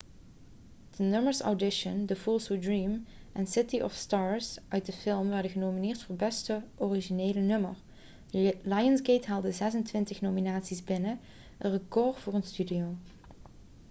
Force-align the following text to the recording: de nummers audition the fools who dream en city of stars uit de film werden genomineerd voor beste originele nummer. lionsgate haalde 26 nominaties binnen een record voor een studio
de 0.95 1.03
nummers 1.03 1.41
audition 1.41 2.07
the 2.07 2.15
fools 2.15 2.47
who 2.47 2.57
dream 2.57 3.05
en 3.33 3.45
city 3.47 3.81
of 3.81 3.93
stars 3.93 4.57
uit 4.67 4.85
de 4.85 4.91
film 4.91 5.29
werden 5.29 5.51
genomineerd 5.51 6.03
voor 6.03 6.15
beste 6.15 6.63
originele 6.75 7.39
nummer. 7.39 7.75
lionsgate 8.63 9.27
haalde 9.27 9.51
26 9.51 10.21
nominaties 10.21 10.83
binnen 10.83 11.19
een 11.57 11.71
record 11.71 12.17
voor 12.19 12.33
een 12.33 12.43
studio 12.43 12.95